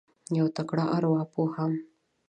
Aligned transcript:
یو 0.37 0.47
تکړه 0.55 0.83
اروا 0.95 1.21
پوه 1.33 1.51
هم 1.57 1.73